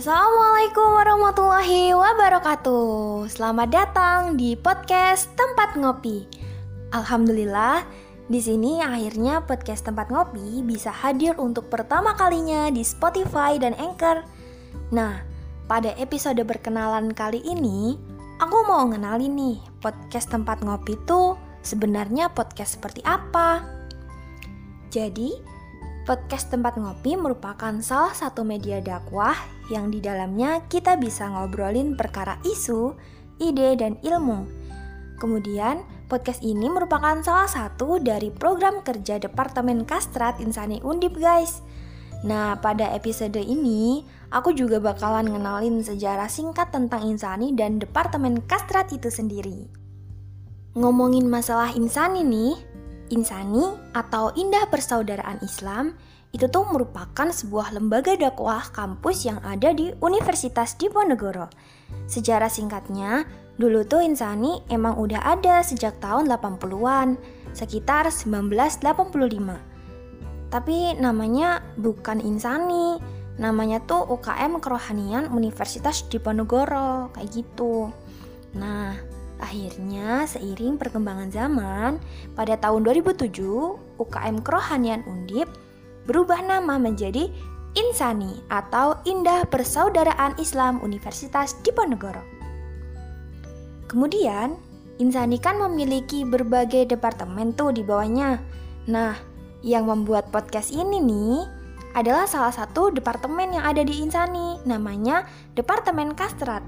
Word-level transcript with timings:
Assalamualaikum 0.00 0.96
warahmatullahi 0.96 1.92
wabarakatuh. 1.92 3.28
Selamat 3.28 3.68
datang 3.68 4.32
di 4.32 4.56
podcast 4.56 5.28
Tempat 5.36 5.76
Ngopi. 5.76 6.24
Alhamdulillah, 6.96 7.84
di 8.24 8.40
sini 8.40 8.80
akhirnya 8.80 9.44
podcast 9.44 9.84
Tempat 9.84 10.08
Ngopi 10.08 10.64
bisa 10.64 10.88
hadir 10.88 11.36
untuk 11.36 11.68
pertama 11.68 12.16
kalinya 12.16 12.72
di 12.72 12.80
Spotify 12.80 13.60
dan 13.60 13.76
Anchor. 13.76 14.24
Nah, 14.88 15.20
pada 15.68 15.92
episode 16.00 16.40
berkenalan 16.48 17.12
kali 17.12 17.44
ini, 17.44 18.00
aku 18.40 18.56
mau 18.64 18.88
ngenalin 18.88 19.36
nih 19.36 19.60
podcast 19.84 20.32
Tempat 20.32 20.64
Ngopi 20.64 20.96
itu 20.96 21.36
sebenarnya 21.60 22.32
podcast 22.32 22.80
seperti 22.80 23.04
apa. 23.04 23.68
Jadi, 24.88 25.59
Podcast 26.08 26.48
Tempat 26.48 26.80
Ngopi 26.80 27.12
merupakan 27.12 27.76
salah 27.84 28.16
satu 28.16 28.40
media 28.40 28.80
dakwah 28.80 29.36
yang 29.68 29.92
di 29.92 30.00
dalamnya 30.00 30.64
kita 30.72 30.96
bisa 30.96 31.28
ngobrolin 31.28 31.92
perkara 31.92 32.40
isu, 32.40 32.96
ide, 33.36 33.76
dan 33.76 34.00
ilmu. 34.00 34.48
Kemudian, 35.20 35.84
podcast 36.08 36.40
ini 36.40 36.72
merupakan 36.72 37.20
salah 37.20 37.44
satu 37.44 38.00
dari 38.00 38.32
program 38.32 38.80
kerja 38.80 39.20
Departemen 39.20 39.84
Kastrat 39.84 40.40
Insani 40.40 40.80
Undip, 40.80 41.20
guys. 41.20 41.60
Nah, 42.24 42.56
pada 42.56 42.88
episode 42.96 43.36
ini, 43.36 44.00
aku 44.32 44.56
juga 44.56 44.80
bakalan 44.80 45.28
ngenalin 45.28 45.84
sejarah 45.84 46.32
singkat 46.32 46.72
tentang 46.72 47.04
Insani 47.04 47.52
dan 47.52 47.76
Departemen 47.76 48.40
Kastrat 48.48 48.88
itu 48.96 49.12
sendiri. 49.12 49.68
Ngomongin 50.72 51.28
masalah 51.28 51.76
Insani 51.76 52.24
nih, 52.24 52.56
Insani 53.10 53.66
atau 53.92 54.30
Indah 54.38 54.66
Persaudaraan 54.70 55.42
Islam 55.42 55.98
itu 56.30 56.46
tuh 56.46 56.62
merupakan 56.70 57.26
sebuah 57.26 57.74
lembaga 57.74 58.14
dakwah 58.14 58.62
kampus 58.70 59.26
yang 59.26 59.42
ada 59.42 59.74
di 59.74 59.90
Universitas 59.98 60.78
Diponegoro. 60.78 61.50
Sejarah 62.06 62.46
singkatnya, 62.46 63.26
dulu 63.58 63.82
tuh 63.82 64.06
Insani 64.06 64.62
emang 64.70 64.94
udah 64.94 65.26
ada 65.26 65.58
sejak 65.66 65.98
tahun 65.98 66.30
80-an, 66.30 67.18
sekitar 67.50 68.14
1985. 68.14 69.58
Tapi 70.54 70.94
namanya 71.02 71.66
bukan 71.74 72.22
Insani, 72.22 73.02
namanya 73.42 73.82
tuh 73.82 74.06
UKM 74.06 74.62
Kerohanian 74.62 75.34
Universitas 75.34 76.06
Diponegoro, 76.06 77.10
kayak 77.10 77.30
gitu. 77.34 77.90
Nah, 78.54 78.94
Akhirnya, 79.40 80.28
seiring 80.28 80.76
perkembangan 80.76 81.32
zaman, 81.32 81.96
pada 82.36 82.60
tahun 82.60 82.84
2007, 82.84 83.32
UKM 83.96 84.36
Kerohanian 84.44 85.00
Undip 85.08 85.48
berubah 86.04 86.44
nama 86.44 86.76
menjadi 86.76 87.32
Insani 87.72 88.44
atau 88.52 89.00
Indah 89.08 89.48
Persaudaraan 89.48 90.36
Islam 90.36 90.84
Universitas 90.84 91.56
Diponegoro. 91.64 92.20
Kemudian, 93.88 94.60
Insani 95.00 95.40
kan 95.40 95.56
memiliki 95.56 96.28
berbagai 96.28 96.92
departemen 96.92 97.56
tuh 97.56 97.72
di 97.72 97.80
bawahnya. 97.80 98.36
Nah, 98.92 99.16
yang 99.64 99.88
membuat 99.88 100.28
podcast 100.28 100.68
ini 100.68 101.00
nih 101.00 101.40
adalah 101.96 102.28
salah 102.28 102.52
satu 102.52 102.92
departemen 102.92 103.56
yang 103.56 103.64
ada 103.64 103.80
di 103.80 104.04
Insani, 104.04 104.60
namanya 104.68 105.24
Departemen 105.56 106.12
Kastrat. 106.12 106.62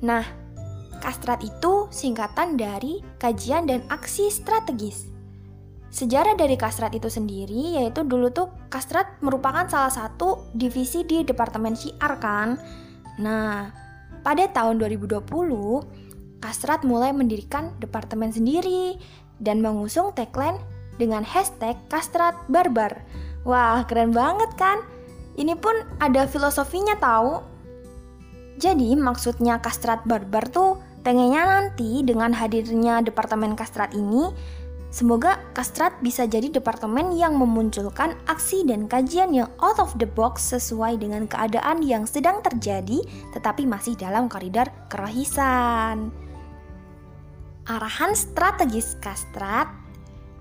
Nah, 0.00 0.45
Kastrat 1.06 1.38
itu 1.46 1.86
singkatan 1.94 2.58
dari 2.58 2.98
kajian 3.22 3.70
dan 3.70 3.86
aksi 3.86 4.26
strategis. 4.26 5.06
Sejarah 5.86 6.34
dari 6.34 6.58
Kastrat 6.58 6.98
itu 6.98 7.06
sendiri 7.06 7.78
yaitu 7.78 8.02
dulu 8.02 8.34
tuh 8.34 8.50
Kastrat 8.66 9.14
merupakan 9.22 9.70
salah 9.70 9.94
satu 9.94 10.50
divisi 10.50 11.06
di 11.06 11.22
Departemen 11.22 11.78
Syiar 11.78 12.18
kan. 12.18 12.58
Nah, 13.22 13.70
pada 14.26 14.50
tahun 14.50 14.82
2020 14.82 16.42
Kastrat 16.42 16.82
mulai 16.82 17.14
mendirikan 17.14 17.70
departemen 17.78 18.34
sendiri 18.34 18.98
dan 19.38 19.62
mengusung 19.62 20.10
tagline 20.10 20.58
dengan 20.98 21.22
hashtag 21.22 21.78
Kastrat 21.86 22.34
Barbar. 22.50 23.06
Wah, 23.46 23.86
keren 23.86 24.10
banget 24.10 24.50
kan? 24.58 24.82
Ini 25.38 25.54
pun 25.54 25.86
ada 26.02 26.26
filosofinya 26.26 26.98
tahu. 26.98 27.54
Jadi 28.56 28.96
maksudnya 28.96 29.60
kastrat 29.60 30.00
barbar 30.08 30.48
tuh 30.48 30.80
pengennya 31.06 31.46
nanti 31.46 32.02
dengan 32.02 32.34
hadirnya 32.34 32.98
Departemen 32.98 33.54
Kastrat 33.54 33.94
ini, 33.94 34.26
semoga 34.90 35.38
Kastrat 35.54 35.94
bisa 36.02 36.26
jadi 36.26 36.50
departemen 36.50 37.14
yang 37.14 37.38
memunculkan 37.38 38.18
aksi 38.26 38.66
dan 38.66 38.90
kajian 38.90 39.30
yang 39.30 39.46
out 39.62 39.78
of 39.78 39.94
the 40.02 40.08
box 40.18 40.50
sesuai 40.50 40.98
dengan 40.98 41.30
keadaan 41.30 41.86
yang 41.86 42.10
sedang 42.10 42.42
terjadi 42.42 43.06
tetapi 43.30 43.70
masih 43.70 43.94
dalam 43.94 44.26
koridor 44.26 44.66
kerohisan. 44.90 46.10
Arahan 47.70 48.18
strategis 48.18 48.98
Kastrat 48.98 49.70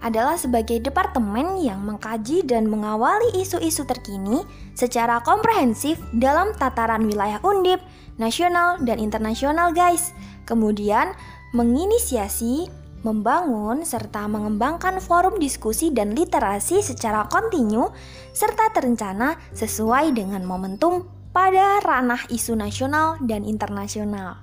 adalah 0.01 0.37
sebagai 0.37 0.81
departemen 0.81 1.61
yang 1.61 1.81
mengkaji 1.81 2.41
dan 2.45 2.69
mengawali 2.69 3.37
isu-isu 3.37 3.85
terkini 3.85 4.41
secara 4.73 5.21
komprehensif 5.21 6.01
dalam 6.13 6.53
tataran 6.57 7.05
wilayah 7.05 7.41
undip, 7.41 7.81
nasional, 8.17 8.77
dan 8.81 9.01
internasional 9.01 9.73
guys. 9.73 10.13
Kemudian 10.45 11.11
menginisiasi, 11.51 12.69
membangun, 13.01 13.85
serta 13.85 14.25
mengembangkan 14.25 14.97
forum 14.97 15.37
diskusi 15.37 15.93
dan 15.93 16.13
literasi 16.13 16.81
secara 16.81 17.29
kontinu 17.29 17.93
serta 18.33 18.73
terencana 18.73 19.37
sesuai 19.53 20.13
dengan 20.13 20.41
momentum 20.45 21.05
pada 21.35 21.83
ranah 21.83 22.25
isu 22.31 22.55
nasional 22.55 23.19
dan 23.21 23.43
internasional. 23.43 24.41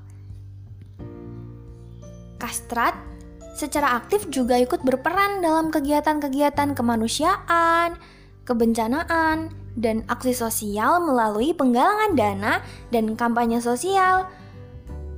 Kastrat 2.36 2.92
secara 3.54 3.96
aktif 3.96 4.26
juga 4.28 4.58
ikut 4.58 4.82
berperan 4.82 5.40
dalam 5.40 5.70
kegiatan-kegiatan 5.70 6.74
kemanusiaan, 6.74 7.94
kebencanaan, 8.42 9.54
dan 9.78 10.04
aksi 10.10 10.36
sosial 10.36 11.00
melalui 11.00 11.56
penggalangan 11.56 12.12
dana 12.12 12.52
dan 12.92 13.16
kampanye 13.16 13.62
sosial. 13.62 14.28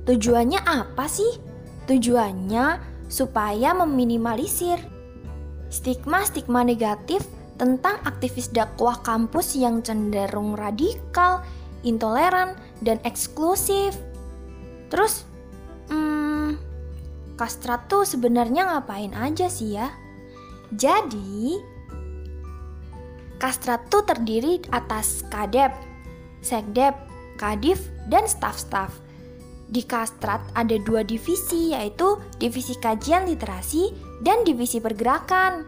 Tujuannya 0.05 0.61
apa 0.61 1.09
sih? 1.09 1.41
Tujuannya 1.89 2.77
supaya 3.09 3.73
meminimalisir 3.73 4.77
stigma-stigma 5.69 6.61
negatif 6.61 7.25
tentang 7.55 7.99
aktivis 8.03 8.51
dakwah 8.51 8.99
kampus 9.01 9.55
yang 9.57 9.81
cenderung 9.81 10.53
radikal, 10.53 11.41
intoleran, 11.81 12.55
dan 12.83 12.99
eksklusif. 13.07 13.95
Terus, 14.91 15.23
hmm, 15.89 16.59
Kastrat 17.35 17.87
tuh 17.91 18.03
sebenarnya 18.07 18.71
ngapain 18.71 19.11
aja 19.15 19.49
sih 19.49 19.75
ya? 19.75 19.91
Jadi, 20.71 21.59
Kastrat 23.39 23.87
tuh 23.91 24.03
terdiri 24.07 24.63
atas 24.71 25.23
Kadep, 25.27 25.75
Sekdep, 26.39 26.95
Kadif, 27.35 27.91
dan 28.07 28.29
staf-staf. 28.29 29.04
Di 29.65 29.81
Kastrat 29.81 30.45
ada 30.53 30.77
dua 30.77 31.01
divisi 31.01 31.73
yaitu 31.73 32.21
Divisi 32.37 32.77
Kajian 32.77 33.25
Literasi 33.25 33.89
dan 34.21 34.45
Divisi 34.45 34.77
Pergerakan. 34.77 35.65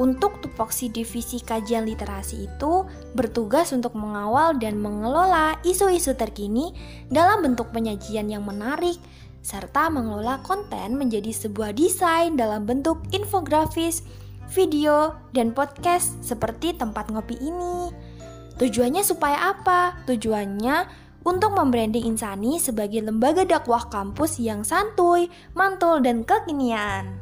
Untuk 0.00 0.40
tupoksi 0.40 0.88
Divisi 0.88 1.42
Kajian 1.42 1.84
Literasi 1.84 2.48
itu 2.48 2.86
bertugas 3.12 3.74
untuk 3.76 3.92
mengawal 3.98 4.56
dan 4.56 4.80
mengelola 4.80 5.58
isu-isu 5.66 6.16
terkini 6.16 6.72
dalam 7.12 7.44
bentuk 7.44 7.74
penyajian 7.74 8.30
yang 8.30 8.46
menarik 8.46 8.96
serta 9.42 9.90
mengelola 9.90 10.38
konten 10.46 10.94
menjadi 10.94 11.34
sebuah 11.34 11.74
desain 11.74 12.38
dalam 12.38 12.62
bentuk 12.62 13.02
infografis, 13.10 14.06
video, 14.54 15.18
dan 15.34 15.50
podcast 15.50 16.14
seperti 16.22 16.78
tempat 16.78 17.10
ngopi 17.10 17.34
ini. 17.42 17.90
Tujuannya 18.62 19.02
supaya 19.02 19.50
apa? 19.50 19.98
Tujuannya 20.06 21.10
untuk 21.22 21.54
membranding 21.54 22.06
Insani 22.06 22.58
sebagai 22.58 23.02
lembaga 23.02 23.46
dakwah 23.46 23.86
kampus 23.90 24.38
yang 24.42 24.66
santuy, 24.66 25.30
mantul, 25.54 26.02
dan 26.02 26.26
kekinian. 26.26 27.18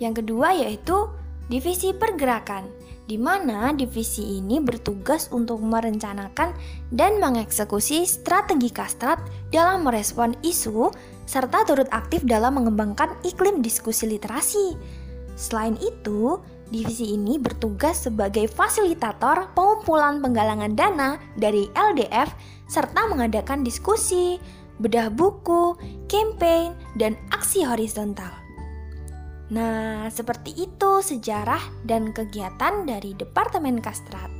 Yang 0.00 0.24
kedua 0.24 0.56
yaitu 0.56 1.12
divisi 1.52 1.92
pergerakan 1.92 2.68
di 3.10 3.18
mana 3.18 3.74
divisi 3.74 4.38
ini 4.38 4.62
bertugas 4.62 5.26
untuk 5.34 5.58
merencanakan 5.58 6.54
dan 6.94 7.18
mengeksekusi 7.18 8.06
strategi 8.06 8.70
kastrat 8.70 9.18
dalam 9.50 9.82
merespon 9.82 10.38
isu 10.46 10.94
serta 11.26 11.66
turut 11.66 11.90
aktif 11.90 12.22
dalam 12.22 12.54
mengembangkan 12.54 13.18
iklim 13.26 13.66
diskusi 13.66 14.06
literasi. 14.06 14.78
Selain 15.34 15.74
itu, 15.82 16.38
divisi 16.70 17.18
ini 17.18 17.36
bertugas 17.36 18.06
sebagai 18.06 18.46
fasilitator 18.46 19.50
pengumpulan 19.52 20.22
penggalangan 20.22 20.72
dana 20.78 21.10
dari 21.34 21.66
LDF 21.74 22.30
serta 22.70 23.10
mengadakan 23.10 23.66
diskusi, 23.66 24.38
bedah 24.78 25.10
buku, 25.10 25.74
campaign, 26.06 26.72
dan 26.94 27.18
aksi 27.34 27.66
horizontal. 27.66 28.30
Nah, 29.50 30.06
seperti 30.14 30.54
itu 30.54 31.02
sejarah 31.02 31.60
dan 31.82 32.14
kegiatan 32.14 32.86
dari 32.86 33.18
Departemen 33.18 33.82
Kastrat. 33.82 34.30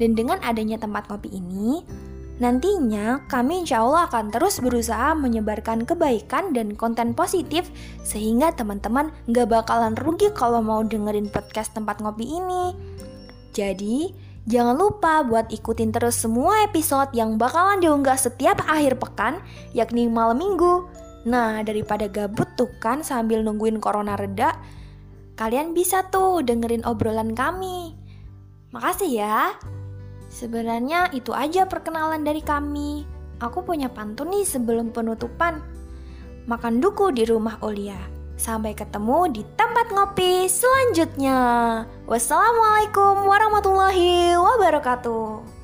Dan 0.00 0.16
dengan 0.16 0.40
adanya 0.40 0.80
tempat 0.80 1.04
ngopi 1.12 1.28
ini, 1.36 1.84
nantinya 2.38 3.26
kami 3.26 3.66
insya 3.66 3.82
Allah 3.82 4.06
akan 4.06 4.30
terus 4.30 4.62
berusaha 4.62 5.14
menyebarkan 5.18 5.82
kebaikan 5.82 6.54
dan 6.54 6.78
konten 6.78 7.14
positif 7.14 7.70
sehingga 8.06 8.54
teman-teman 8.54 9.10
nggak 9.26 9.50
bakalan 9.50 9.98
rugi 9.98 10.30
kalau 10.34 10.62
mau 10.62 10.82
dengerin 10.86 11.30
podcast 11.30 11.74
tempat 11.74 11.98
ngopi 11.98 12.26
ini. 12.26 12.74
Jadi, 13.50 14.14
jangan 14.46 14.78
lupa 14.78 15.26
buat 15.26 15.50
ikutin 15.50 15.90
terus 15.90 16.14
semua 16.14 16.62
episode 16.62 17.10
yang 17.10 17.34
bakalan 17.36 17.82
diunggah 17.82 18.14
setiap 18.14 18.62
akhir 18.70 19.02
pekan, 19.02 19.42
yakni 19.74 20.06
malam 20.06 20.38
minggu. 20.38 20.86
Nah, 21.26 21.60
daripada 21.66 22.06
gabut 22.06 22.46
tuh 22.54 22.70
kan 22.78 23.02
sambil 23.02 23.42
nungguin 23.42 23.82
corona 23.82 24.14
reda, 24.14 24.54
kalian 25.34 25.74
bisa 25.74 26.06
tuh 26.08 26.46
dengerin 26.46 26.86
obrolan 26.86 27.34
kami. 27.34 27.98
Makasih 28.70 29.10
ya. 29.10 29.56
Sebenarnya 30.38 31.10
itu 31.10 31.34
aja 31.34 31.66
perkenalan 31.66 32.22
dari 32.22 32.38
kami. 32.38 33.02
Aku 33.42 33.66
punya 33.66 33.90
pantun 33.90 34.30
nih 34.30 34.46
sebelum 34.46 34.94
penutupan. 34.94 35.58
Makan 36.46 36.78
duku 36.78 37.10
di 37.10 37.26
rumah 37.26 37.58
Olia. 37.58 37.98
Sampai 38.38 38.70
ketemu 38.70 39.34
di 39.34 39.42
tempat 39.58 39.90
ngopi 39.90 40.46
selanjutnya. 40.46 41.38
Wassalamualaikum 42.06 43.26
warahmatullahi 43.26 44.38
wabarakatuh. 44.38 45.57